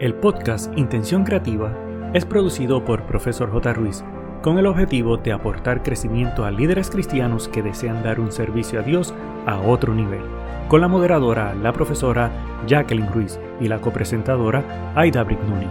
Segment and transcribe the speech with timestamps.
[0.00, 1.76] El podcast Intención Creativa
[2.14, 3.74] es producido por Profesor J.
[3.74, 4.02] Ruiz
[4.42, 8.82] con el objetivo de aportar crecimiento a líderes cristianos que desean dar un servicio a
[8.82, 9.12] Dios
[9.44, 10.22] a otro nivel,
[10.68, 12.32] con la moderadora, la profesora
[12.66, 15.66] Jacqueline Ruiz y la copresentadora Aida Brignoni.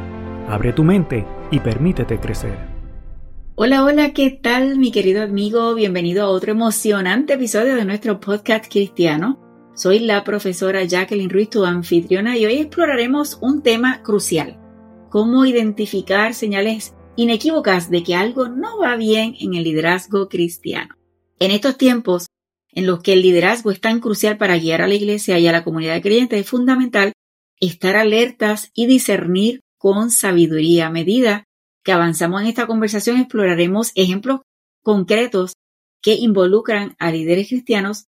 [0.47, 2.55] Abre tu mente y permítete crecer.
[3.55, 5.73] Hola, hola, ¿qué tal mi querido amigo?
[5.73, 9.48] Bienvenido a otro emocionante episodio de nuestro podcast cristiano.
[9.79, 14.59] Soy la profesora Jacqueline Ruiz, tu anfitriona, y hoy exploraremos un tema crucial.
[15.09, 20.95] Cómo identificar señales inequívocas de que algo no va bien en el liderazgo cristiano.
[21.39, 22.25] En estos tiempos,
[22.73, 25.53] en los que el liderazgo es tan crucial para guiar a la iglesia y a
[25.53, 27.13] la comunidad de creyentes, es fundamental
[27.61, 30.87] estar alertas y discernir con sabiduría.
[30.87, 31.45] A medida
[31.85, 34.41] que avanzamos en esta conversación, exploraremos ejemplos
[34.83, 35.53] concretos
[36.01, 38.08] que involucran a líderes cristianos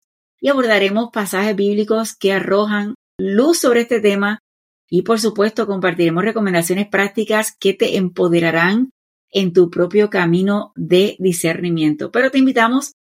[0.45, 4.37] y abordaremos pasajes bíblicos que arrojan luz sobre este tema
[4.87, 8.91] y por supuesto compartiremos recomendaciones prácticas que te empoderarán
[9.31, 12.11] en tu propio camino de discernimiento.
[12.11, 12.93] Pero te invitamos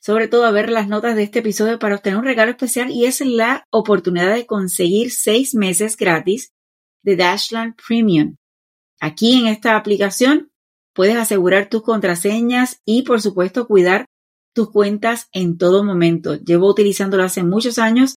[0.00, 3.04] sobre todo a ver las notas de este episodio para obtener un regalo especial y
[3.04, 6.50] es la oportunidad de conseguir seis meses gratis
[7.04, 8.34] de Dashland Premium.
[8.98, 10.50] Aquí en esta aplicación
[10.94, 14.06] puedes asegurar tus contraseñas y por supuesto cuidar
[14.54, 16.36] tus cuentas en todo momento.
[16.36, 18.16] Llevo utilizándolo hace muchos años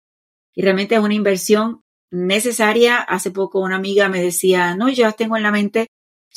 [0.53, 2.97] y realmente es una inversión necesaria.
[2.97, 5.87] Hace poco una amiga me decía, no, yo las tengo en la mente.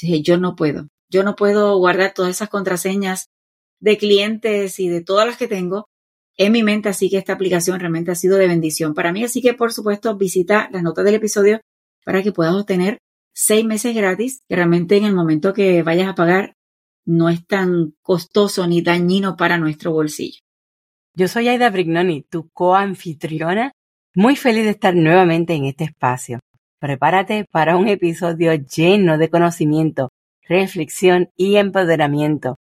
[0.00, 0.88] Dije, yo no puedo.
[1.10, 3.26] Yo no puedo guardar todas esas contraseñas
[3.80, 5.86] de clientes y de todas las que tengo
[6.36, 9.24] en mi mente, así que esta aplicación realmente ha sido de bendición para mí.
[9.24, 11.60] Así que, por supuesto, visita las notas del episodio
[12.04, 12.98] para que puedas obtener
[13.34, 16.54] seis meses gratis, que realmente en el momento que vayas a pagar
[17.06, 20.40] no es tan costoso ni dañino para nuestro bolsillo.
[21.14, 23.72] Yo soy Aida Brignoni, tu coanfitriona,
[24.14, 26.38] muy feliz de estar nuevamente en este espacio.
[26.80, 30.10] Prepárate para un episodio lleno de conocimiento,
[30.48, 32.56] reflexión y empoderamiento.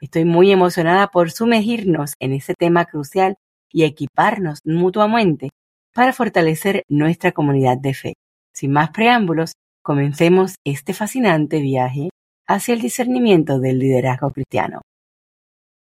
[0.00, 3.36] Estoy muy emocionada por sumergirnos en ese tema crucial
[3.72, 5.50] y equiparnos mutuamente
[5.94, 8.14] para fortalecer nuestra comunidad de fe.
[8.52, 12.10] Sin más preámbulos, comencemos este fascinante viaje
[12.46, 14.82] hacia el discernimiento del liderazgo cristiano.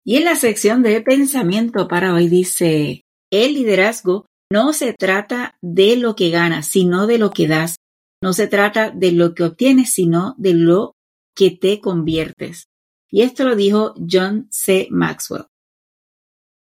[0.05, 5.97] Y en la sección de pensamiento para hoy dice, el liderazgo no se trata de
[5.97, 7.77] lo que ganas, sino de lo que das.
[8.23, 10.93] No se trata de lo que obtienes, sino de lo
[11.35, 12.67] que te conviertes.
[13.11, 14.89] Y esto lo dijo John C.
[14.91, 15.47] Maxwell.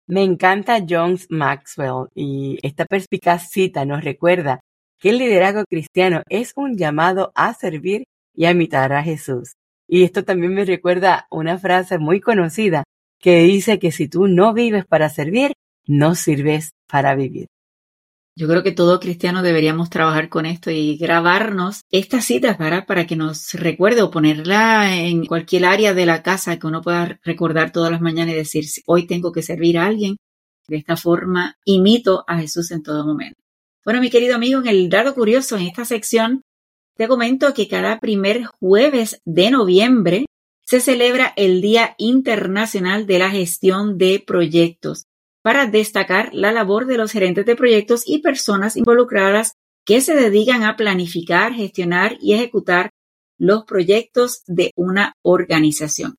[0.07, 4.59] Me encanta John Maxwell y esta perspicaz cita nos recuerda
[4.99, 8.03] que el liderazgo cristiano es un llamado a servir
[8.35, 9.53] y a imitar a Jesús.
[9.91, 12.83] Y esto también me recuerda una frase muy conocida
[13.19, 15.53] que dice que si tú no vives para servir,
[15.87, 17.47] no sirves para vivir.
[18.35, 23.07] Yo creo que todo cristiano deberíamos trabajar con esto y grabarnos estas citas para, para
[23.07, 27.71] que nos recuerde o ponerla en cualquier área de la casa que uno pueda recordar
[27.71, 30.17] todas las mañanas y decir, hoy tengo que servir a alguien.
[30.67, 33.41] De esta forma imito a Jesús en todo momento.
[33.83, 36.43] Bueno, mi querido amigo, en el dado curioso, en esta sección
[36.99, 40.25] te comento que cada primer jueves de noviembre
[40.65, 45.05] se celebra el Día Internacional de la Gestión de Proyectos
[45.41, 49.53] para destacar la labor de los gerentes de proyectos y personas involucradas
[49.85, 52.89] que se dedican a planificar, gestionar y ejecutar
[53.37, 56.17] los proyectos de una organización.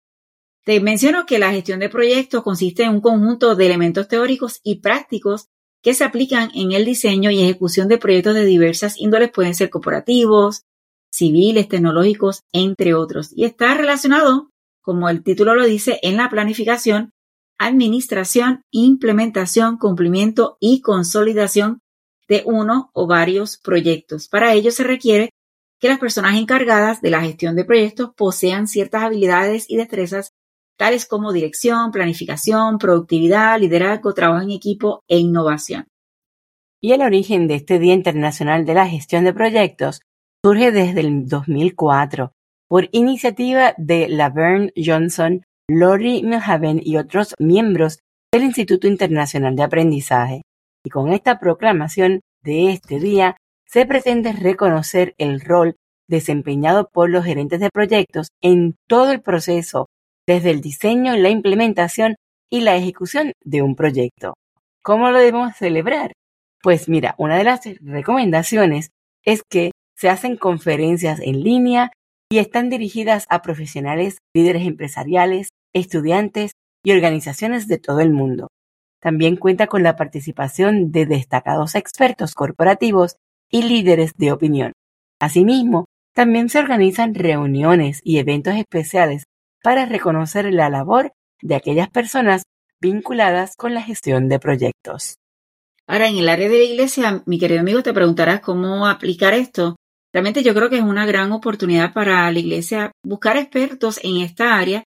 [0.64, 4.76] Te menciono que la gestión de proyectos consiste en un conjunto de elementos teóricos y
[4.76, 5.44] prácticos
[5.82, 9.68] que se aplican en el diseño y ejecución de proyectos de diversas índoles, pueden ser
[9.68, 10.62] corporativos,
[11.10, 13.30] civiles, tecnológicos, entre otros.
[13.34, 14.50] Y está relacionado,
[14.80, 17.12] como el título lo dice, en la planificación,
[17.58, 21.80] administración, implementación, cumplimiento y consolidación
[22.28, 24.28] de uno o varios proyectos.
[24.28, 25.30] Para ello se requiere
[25.80, 30.32] que las personas encargadas de la gestión de proyectos posean ciertas habilidades y destrezas
[30.76, 35.86] tales como dirección, planificación, productividad, liderazgo, trabajo en equipo e innovación.
[36.80, 40.00] Y el origen de este Día Internacional de la Gestión de Proyectos
[40.44, 42.32] surge desde el 2004
[42.68, 47.98] por iniciativa de Laverne Johnson, Lori Milhaven y otros miembros
[48.32, 50.42] del Instituto Internacional de Aprendizaje.
[50.84, 55.76] Y con esta proclamación de este día se pretende reconocer el rol
[56.08, 59.86] desempeñado por los gerentes de proyectos en todo el proceso,
[60.26, 62.16] desde el diseño, la implementación
[62.50, 64.34] y la ejecución de un proyecto.
[64.82, 66.12] ¿Cómo lo debemos celebrar?
[66.62, 68.90] Pues mira, una de las recomendaciones
[69.24, 69.70] es que
[70.00, 71.90] se hacen conferencias en línea
[72.32, 76.52] y están dirigidas a profesionales, líderes empresariales, estudiantes
[76.82, 78.48] y organizaciones de todo el mundo.
[79.02, 83.16] También cuenta con la participación de destacados expertos corporativos
[83.50, 84.72] y líderes de opinión.
[85.20, 89.24] Asimismo, También se organizan reuniones y eventos especiales
[89.62, 92.42] para reconocer la labor de aquellas personas
[92.80, 95.14] vinculadas con la gestión de proyectos.
[95.86, 99.76] Ahora, en el área de la iglesia, mi querido amigo, te preguntarás cómo aplicar esto.
[100.12, 104.56] Realmente yo creo que es una gran oportunidad para la iglesia buscar expertos en esta
[104.56, 104.84] área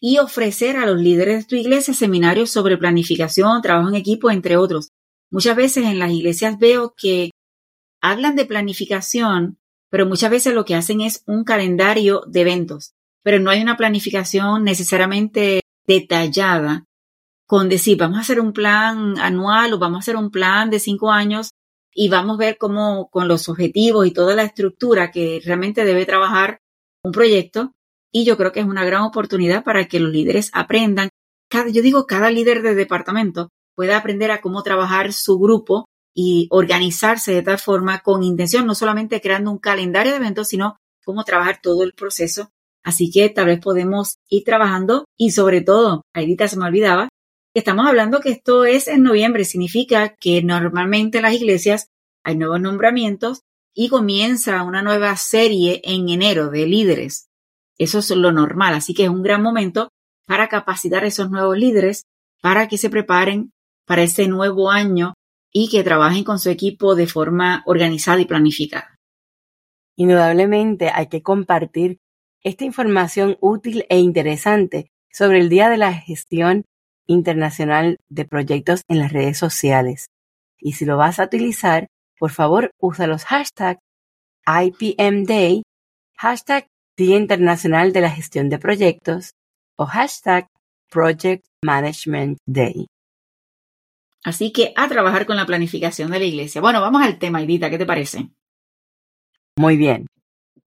[0.00, 4.56] y ofrecer a los líderes de tu iglesia seminarios sobre planificación, trabajo en equipo, entre
[4.56, 4.90] otros.
[5.30, 7.30] Muchas veces en las iglesias veo que
[8.02, 9.58] hablan de planificación,
[9.90, 12.92] pero muchas veces lo que hacen es un calendario de eventos,
[13.22, 16.84] pero no hay una planificación necesariamente detallada
[17.46, 20.80] con decir, vamos a hacer un plan anual o vamos a hacer un plan de
[20.80, 21.50] cinco años
[21.94, 26.04] y vamos a ver cómo con los objetivos y toda la estructura que realmente debe
[26.04, 26.58] trabajar
[27.04, 27.72] un proyecto.
[28.12, 31.08] Y yo creo que es una gran oportunidad para que los líderes aprendan.
[31.48, 36.48] Cada, yo digo, cada líder de departamento pueda aprender a cómo trabajar su grupo y
[36.50, 41.24] organizarse de tal forma con intención, no solamente creando un calendario de eventos, sino cómo
[41.24, 42.50] trabajar todo el proceso.
[42.84, 47.08] Así que tal vez podemos ir trabajando y sobre todo, ahorita se me olvidaba,
[47.54, 51.88] Estamos hablando que esto es en noviembre, significa que normalmente en las iglesias
[52.24, 53.42] hay nuevos nombramientos
[53.72, 57.28] y comienza una nueva serie en enero de líderes.
[57.78, 59.90] Eso es lo normal, así que es un gran momento
[60.26, 62.06] para capacitar a esos nuevos líderes
[62.42, 63.52] para que se preparen
[63.86, 65.14] para este nuevo año
[65.52, 68.96] y que trabajen con su equipo de forma organizada y planificada.
[69.96, 71.98] Indudablemente hay que compartir
[72.42, 76.64] esta información útil e interesante sobre el Día de la Gestión
[77.06, 80.06] internacional de proyectos en las redes sociales.
[80.58, 83.80] Y si lo vas a utilizar, por favor usa los hashtags
[84.46, 85.62] IPM Day,
[86.16, 86.66] hashtag
[86.96, 89.32] Día Internacional de la Gestión de Proyectos
[89.76, 90.46] o hashtag
[90.90, 92.86] Project Management Day.
[94.22, 96.60] Así que a trabajar con la planificación de la iglesia.
[96.60, 98.30] Bueno, vamos al tema, Edita, ¿qué te parece?
[99.56, 100.06] Muy bien.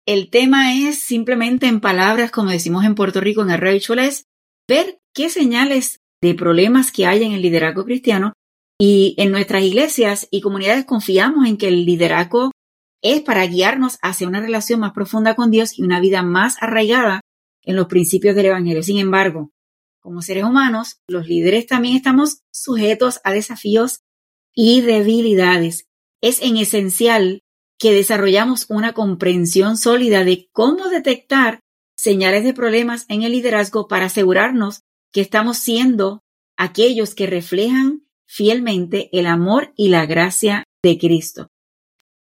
[0.04, 4.26] El tema es simplemente en palabras, como decimos en Puerto Rico en el Rachel, es
[4.68, 8.32] ver qué señales de problemas que hay en el liderazgo cristiano
[8.78, 12.52] y en nuestras iglesias y comunidades confiamos en que el liderazgo
[13.02, 17.20] es para guiarnos hacia una relación más profunda con Dios y una vida más arraigada
[17.62, 18.82] en los principios del Evangelio.
[18.82, 19.50] Sin embargo,
[20.00, 24.00] como seres humanos, los líderes también estamos sujetos a desafíos
[24.54, 25.86] y debilidades.
[26.22, 27.42] Es en esencial
[27.78, 31.60] que desarrollamos una comprensión sólida de cómo detectar
[31.96, 34.82] señales de problemas en el liderazgo para asegurarnos
[35.16, 36.22] que estamos siendo
[36.58, 41.48] aquellos que reflejan fielmente el amor y la gracia de Cristo.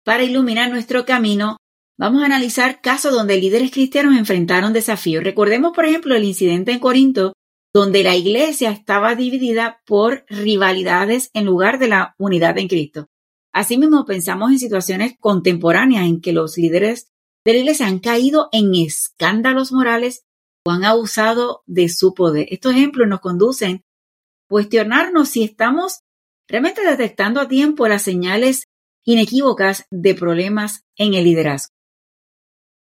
[0.04, 1.56] Para iluminar nuestro camino,
[1.98, 5.24] vamos a analizar casos donde líderes cristianos enfrentaron desafíos.
[5.24, 7.32] Recordemos, por ejemplo, el incidente en Corinto,
[7.74, 13.08] donde la iglesia estaba dividida por rivalidades en lugar de la unidad en Cristo.
[13.52, 17.08] Asimismo, pensamos en situaciones contemporáneas en que los líderes
[17.44, 20.27] de la iglesia han caído en escándalos morales
[20.70, 22.46] han abusado de su poder.
[22.50, 26.00] Estos ejemplos nos conducen a cuestionarnos si estamos
[26.48, 28.64] realmente detectando a tiempo las señales
[29.04, 31.72] inequívocas de problemas en el liderazgo.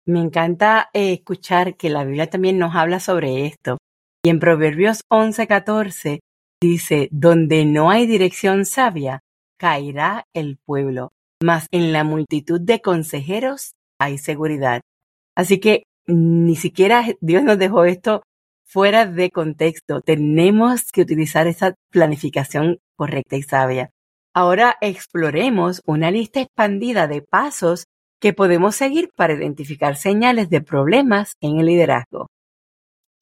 [0.07, 3.79] Me encanta eh, escuchar que la Biblia también nos habla sobre esto.
[4.25, 6.21] Y en Proverbios 11:14
[6.63, 9.21] dice, donde no hay dirección sabia,
[9.59, 14.81] caerá el pueblo, mas en la multitud de consejeros hay seguridad.
[15.37, 18.23] Así que ni siquiera Dios nos dejó esto
[18.65, 20.01] fuera de contexto.
[20.01, 23.91] Tenemos que utilizar esa planificación correcta y sabia.
[24.35, 27.87] Ahora exploremos una lista expandida de pasos
[28.21, 32.27] que podemos seguir para identificar señales de problemas en el liderazgo.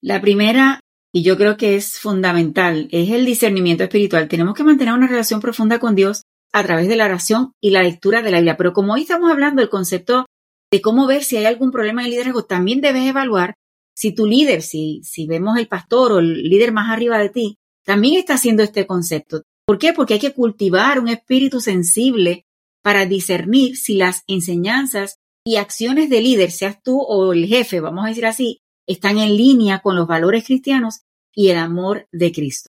[0.01, 0.81] La primera,
[1.13, 4.29] y yo creo que es fundamental, es el discernimiento espiritual.
[4.29, 6.23] Tenemos que mantener una relación profunda con Dios
[6.53, 8.57] a través de la oración y la lectura de la Biblia.
[8.57, 10.27] Pero como hoy estamos hablando del concepto
[10.75, 13.55] de cómo ver si hay algún problema de liderazgo, también debes evaluar
[13.95, 17.59] si tu líder, si, si vemos el pastor o el líder más arriba de ti,
[17.85, 19.43] también está haciendo este concepto.
[19.65, 19.93] ¿Por qué?
[19.93, 22.45] Porque hay que cultivar un espíritu sensible
[22.83, 28.05] para discernir si las enseñanzas y acciones del líder, seas tú o el jefe, vamos
[28.05, 31.03] a decir así, están en línea con los valores cristianos
[31.33, 32.71] y el amor de Cristo.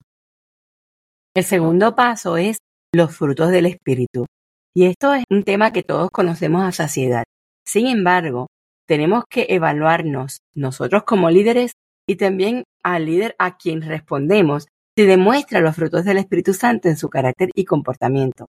[1.36, 2.58] El segundo paso es
[2.92, 4.26] los frutos del espíritu.
[4.74, 7.22] Y esto es un tema que todos conocemos a saciedad.
[7.64, 8.48] Sin embargo,
[8.86, 11.72] tenemos que evaluarnos nosotros como líderes
[12.06, 14.66] y también al líder a quien respondemos
[14.96, 18.46] si demuestra los frutos del Espíritu Santo en su carácter y comportamiento.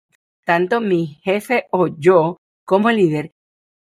[0.45, 3.31] Tanto mi jefe o yo como líder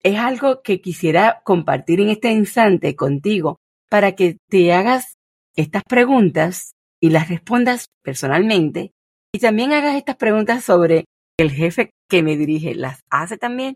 [0.04, 3.58] es algo que quisiera compartir en este instante contigo
[3.90, 5.16] para que te hagas
[5.56, 8.92] estas preguntas y las respondas personalmente
[9.34, 11.06] y también hagas estas preguntas sobre
[11.38, 12.76] el jefe que me dirige.
[12.76, 13.76] ¿Las hace también?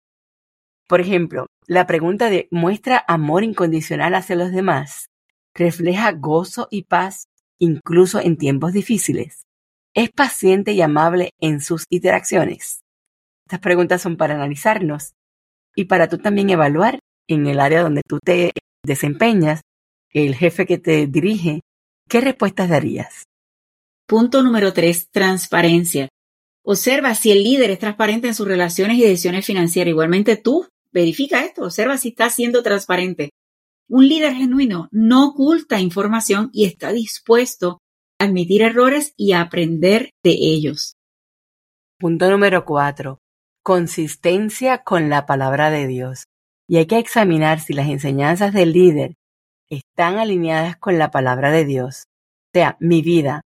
[0.90, 5.12] Por ejemplo, la pregunta de ¿muestra amor incondicional hacia los demás?
[5.54, 7.26] ¿Refleja gozo y paz
[7.60, 9.44] incluso en tiempos difíciles?
[9.94, 12.82] ¿Es paciente y amable en sus interacciones?
[13.46, 15.14] Estas preguntas son para analizarnos
[15.76, 18.52] y para tú también evaluar en el área donde tú te
[18.84, 19.62] desempeñas,
[20.10, 21.62] el jefe que te dirige,
[22.10, 23.26] ¿qué respuestas darías?
[24.08, 26.10] Punto número tres, transparencia.
[26.64, 29.92] Observa si el líder es transparente en sus relaciones y decisiones financieras.
[29.92, 33.32] Igualmente tú, verifica esto, observa si está siendo transparente.
[33.88, 37.80] Un líder genuino no oculta información y está dispuesto
[38.20, 40.94] a admitir errores y a aprender de ellos.
[41.98, 43.20] Punto número cuatro
[43.64, 46.26] consistencia con la palabra de Dios.
[46.68, 49.16] Y hay que examinar si las enseñanzas del líder
[49.70, 52.06] están alineadas con la palabra de Dios.
[52.48, 53.42] O sea, mi vida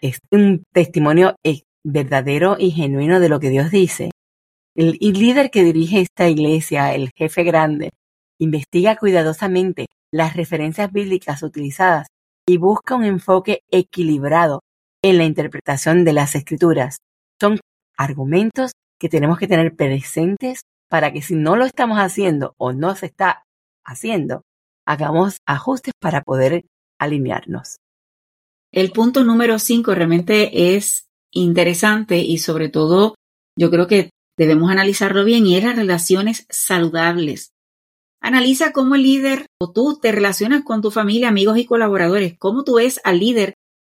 [0.00, 1.36] es un testimonio
[1.84, 4.10] verdadero y genuino de lo que Dios dice.
[4.74, 7.90] El, líder que dirige esta iglesia, el jefe grande,
[8.38, 12.06] investiga cuidadosamente las referencias bíblicas utilizadas
[12.46, 14.60] y busca un enfoque equilibrado
[15.02, 16.98] en la interpretación de las escrituras.
[17.40, 17.58] Son
[17.96, 22.94] argumentos que tenemos que tener presentes para que si no lo estamos haciendo o no
[22.94, 23.44] se está
[23.84, 24.42] haciendo,
[24.86, 26.64] hagamos ajustes para poder
[26.98, 27.76] alinearnos.
[28.72, 33.14] El punto número 5 realmente es interesante y sobre todo
[33.58, 34.10] yo creo que
[34.42, 37.52] debemos analizarlo bien y es las relaciones saludables.
[38.20, 42.64] Analiza cómo el líder o tú te relacionas con tu familia, amigos y colaboradores, cómo
[42.64, 43.54] tú ves al líder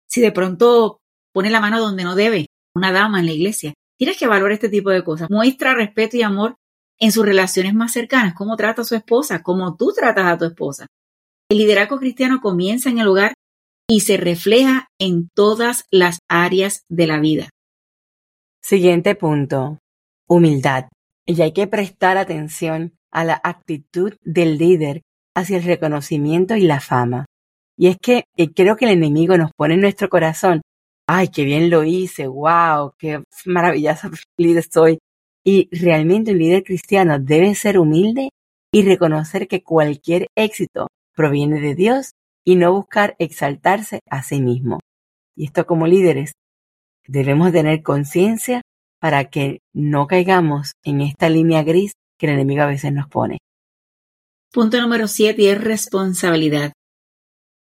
[0.09, 0.99] si de pronto
[1.33, 4.69] pone la mano donde no debe, una dama en la iglesia, Tienes que valorar este
[4.69, 5.31] tipo de cosas.
[5.31, 6.57] Muestra respeto y amor
[6.99, 10.45] en sus relaciones más cercanas, cómo trata a su esposa, cómo tú tratas a tu
[10.45, 10.89] esposa.
[11.49, 13.35] El liderazgo cristiano comienza en el hogar
[13.89, 17.51] y se refleja en todas las áreas de la vida.
[18.61, 19.79] Siguiente punto.
[20.29, 20.89] Humildad.
[21.27, 25.03] Y hay que prestar atención a la actitud del líder
[25.35, 27.27] hacia el reconocimiento y la fama.
[27.77, 30.63] Y es que eh, creo que el enemigo nos pone en nuestro corazón
[31.07, 34.99] ay, qué bien lo hice, wow, qué maravillosa líder soy.
[35.45, 38.31] Y realmente un líder cristiano debe ser humilde
[38.73, 42.13] y reconocer que cualquier éxito proviene de Dios
[42.45, 44.81] y no buscar exaltarse a sí mismo.
[45.37, 46.33] Y esto como líderes
[47.07, 48.63] debemos tener conciencia
[49.03, 53.39] para que no caigamos en esta línea gris que el enemigo a veces nos pone.
[54.53, 56.73] Punto número siete es responsabilidad.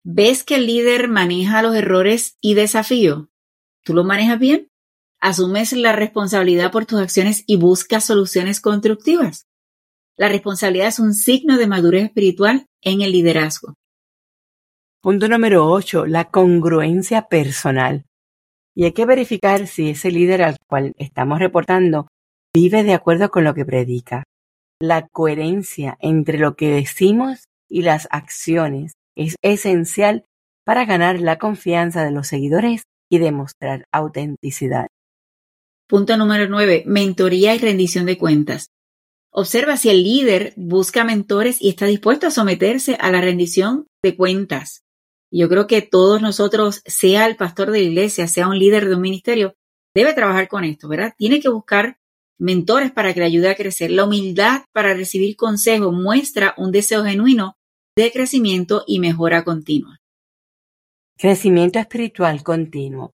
[0.03, 3.25] ¿Ves que el líder maneja los errores y desafíos?
[3.83, 4.67] ¿Tú lo manejas bien?
[5.19, 9.47] ¿Asumes la responsabilidad por tus acciones y buscas soluciones constructivas?
[10.17, 13.73] La responsabilidad es un signo de madurez espiritual en el liderazgo.
[15.01, 16.05] Punto número 8.
[16.05, 18.05] La congruencia personal.
[18.75, 22.07] Y hay que verificar si ese líder al cual estamos reportando
[22.53, 24.23] vive de acuerdo con lo que predica.
[24.79, 30.25] La coherencia entre lo que decimos y las acciones es esencial
[30.65, 34.87] para ganar la confianza de los seguidores y demostrar autenticidad.
[35.87, 36.83] Punto número 9.
[36.85, 38.67] Mentoría y rendición de cuentas.
[39.33, 44.15] Observa si el líder busca mentores y está dispuesto a someterse a la rendición de
[44.15, 44.81] cuentas.
[45.31, 48.95] Yo creo que todos nosotros, sea el pastor de la iglesia, sea un líder de
[48.95, 49.55] un ministerio,
[49.95, 51.13] debe trabajar con esto, ¿verdad?
[51.17, 51.97] Tiene que buscar
[52.37, 53.91] mentores para que le ayude a crecer.
[53.91, 57.55] La humildad para recibir consejo muestra un deseo genuino
[57.95, 59.99] de crecimiento y mejora continua.
[61.17, 63.13] Crecimiento espiritual continuo.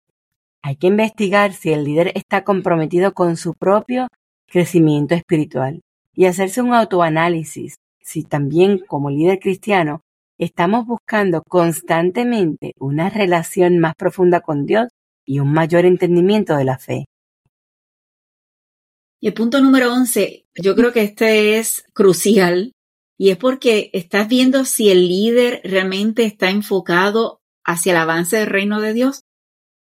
[0.62, 4.08] Hay que investigar si el líder está comprometido con su propio
[4.48, 5.82] crecimiento espiritual
[6.14, 10.02] y hacerse un autoanálisis si también como líder cristiano
[10.38, 14.89] estamos buscando constantemente una relación más profunda con Dios
[15.25, 17.06] y un mayor entendimiento de la fe.
[19.22, 22.74] Y el punto número 11, yo creo que este es crucial
[23.18, 28.48] y es porque estás viendo si el líder realmente está enfocado hacia el avance del
[28.48, 29.22] reino de Dios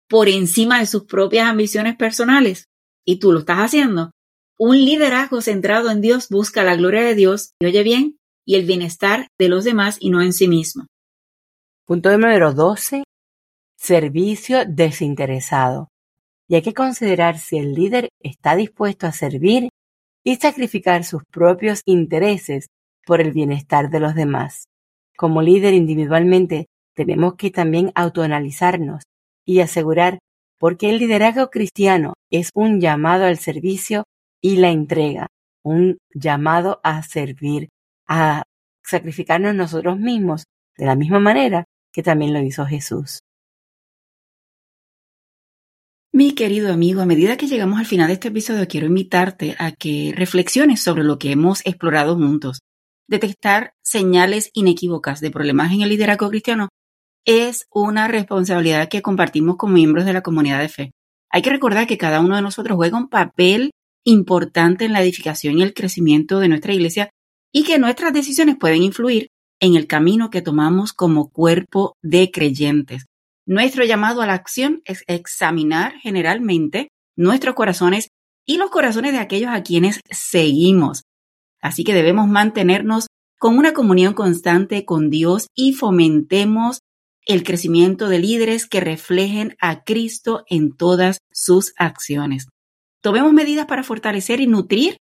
[0.09, 2.65] por encima de sus propias ambiciones personales.
[3.05, 4.11] Y tú lo estás haciendo.
[4.59, 8.18] Un liderazgo centrado en Dios busca la gloria de Dios, y oye bien,
[8.49, 10.87] y el bienestar de los demás y no en sí mismo.
[11.85, 13.05] Punto número 12.
[13.77, 15.89] Servicio desinteresado.
[16.49, 19.69] Y hay que considerar si el líder está dispuesto a servir
[20.25, 22.69] y sacrificar sus propios intereses
[23.05, 24.65] por el bienestar de los demás.
[25.19, 29.03] Como líder individualmente tenemos que también autoanalizarnos
[29.45, 30.21] y asegurar
[30.59, 34.05] porque el liderazgo cristiano es un llamado al servicio
[34.41, 35.27] y la entrega,
[35.63, 37.69] un llamado a servir,
[38.09, 38.43] a
[38.83, 40.45] sacrificarnos nosotros mismos
[40.77, 43.21] de la misma manera que también lo hizo Jesús.
[46.13, 49.73] Mi querido amigo, a medida que llegamos al final de este episodio, quiero invitarte a
[49.73, 52.61] que reflexiones sobre lo que hemos explorado juntos.
[53.11, 56.69] detectar señales inequívocas de problemas en el liderazgo cristiano
[57.25, 60.91] es una responsabilidad que compartimos como miembros de la comunidad de fe.
[61.31, 63.71] Hay que recordar que cada uno de nosotros juega un papel
[64.05, 67.11] importante en la edificación y el crecimiento de nuestra iglesia
[67.53, 69.29] y que nuestras decisiones pueden influir
[69.61, 73.07] en el camino que tomamos como cuerpo de creyentes.
[73.47, 78.09] Nuestro llamado a la acción es examinar generalmente nuestros corazones
[78.47, 81.03] y los corazones de aquellos a quienes seguimos.
[81.61, 83.07] Así que debemos mantenernos
[83.39, 86.81] con una comunión constante con Dios y fomentemos
[87.25, 92.49] el crecimiento de líderes que reflejen a Cristo en todas sus acciones.
[93.03, 94.99] Tomemos medidas para fortalecer y nutrir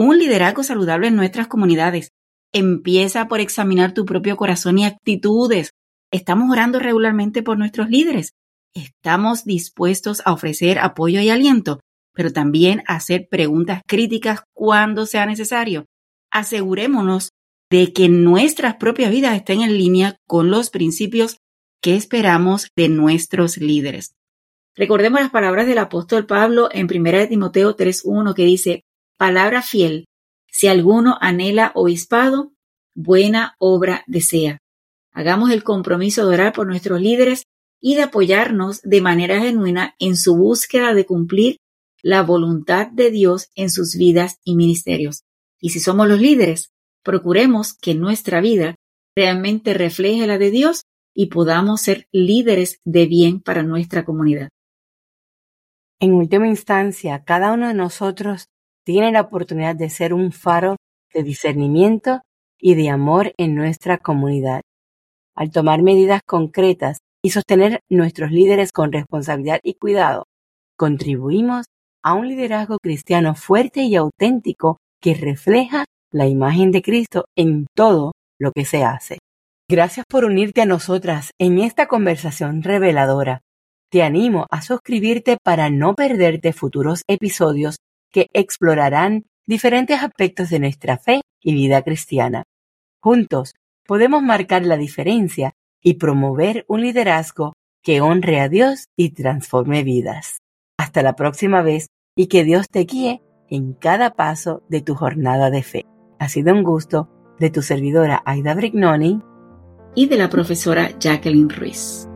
[0.00, 2.12] un liderazgo saludable en nuestras comunidades.
[2.52, 5.72] Empieza por examinar tu propio corazón y actitudes.
[6.12, 8.32] Estamos orando regularmente por nuestros líderes.
[8.74, 11.80] Estamos dispuestos a ofrecer apoyo y aliento,
[12.14, 15.86] pero también a hacer preguntas críticas cuando sea necesario.
[16.30, 17.30] Asegurémonos
[17.70, 21.38] de que nuestras propias vidas estén en línea con los principios
[21.80, 24.16] ¿Qué esperamos de nuestros líderes?
[24.74, 28.84] Recordemos las palabras del apóstol Pablo en 1 Timoteo 3.1 que dice,
[29.18, 30.06] palabra fiel,
[30.50, 32.52] si alguno anhela obispado,
[32.94, 34.58] buena obra desea.
[35.12, 37.42] Hagamos el compromiso de orar por nuestros líderes
[37.80, 41.56] y de apoyarnos de manera genuina en su búsqueda de cumplir
[42.02, 45.22] la voluntad de Dios en sus vidas y ministerios.
[45.60, 46.70] Y si somos los líderes,
[47.02, 48.76] procuremos que nuestra vida
[49.16, 50.82] realmente refleje la de Dios
[51.14, 54.50] y podamos ser líderes de bien para nuestra comunidad.
[56.00, 58.46] En última instancia, cada uno de nosotros
[58.88, 60.76] tiene la oportunidad de ser un faro
[61.12, 62.22] de discernimiento
[62.58, 64.62] y de amor en nuestra comunidad.
[65.36, 70.24] Al tomar medidas concretas y sostener nuestros líderes con responsabilidad y cuidado,
[70.78, 71.66] contribuimos
[72.02, 78.12] a un liderazgo cristiano fuerte y auténtico que refleja la imagen de Cristo en todo
[78.40, 79.18] lo que se hace.
[79.68, 83.42] Gracias por unirte a nosotras en esta conversación reveladora.
[83.90, 87.76] Te animo a suscribirte para no perderte futuros episodios
[88.10, 92.44] que explorarán diferentes aspectos de nuestra fe y vida cristiana.
[93.00, 93.54] Juntos
[93.86, 100.38] podemos marcar la diferencia y promover un liderazgo que honre a Dios y transforme vidas.
[100.78, 105.50] Hasta la próxima vez y que Dios te guíe en cada paso de tu jornada
[105.50, 105.86] de fe.
[106.18, 109.22] Ha sido un gusto de tu servidora Aida Brignoni
[109.94, 112.08] y de la profesora Jacqueline Ruiz.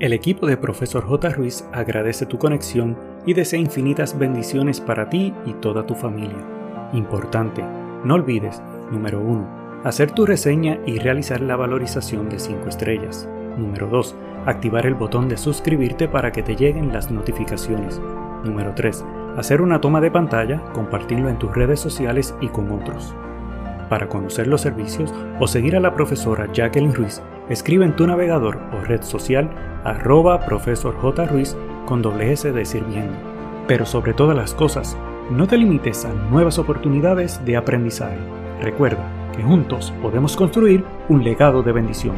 [0.00, 1.30] El equipo de Profesor J.
[1.30, 6.38] Ruiz agradece tu conexión y desea infinitas bendiciones para ti y toda tu familia.
[6.92, 7.64] Importante,
[8.04, 13.28] no olvides, número 1, hacer tu reseña y realizar la valorización de 5 estrellas.
[13.56, 14.14] Número 2,
[14.46, 18.00] activar el botón de suscribirte para que te lleguen las notificaciones.
[18.44, 19.04] Número 3,
[19.36, 23.14] hacer una toma de pantalla, compartirlo en tus redes sociales y con otros.
[23.88, 28.58] Para conocer los servicios o seguir a la profesora Jacqueline Ruiz, escribe en tu navegador
[28.72, 29.50] o red social
[29.84, 31.26] arroba profesor J.
[31.26, 33.14] Ruiz con doble S de sirviendo.
[33.66, 34.96] Pero sobre todas las cosas,
[35.30, 38.18] no te limites a nuevas oportunidades de aprendizaje.
[38.60, 39.04] Recuerda
[39.36, 42.16] que juntos podemos construir un legado de bendición.